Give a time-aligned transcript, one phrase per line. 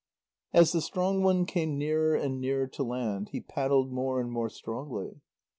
[0.51, 4.49] As the strong one came nearer and nearer to land, he paddled more and more
[4.49, 5.21] strongly.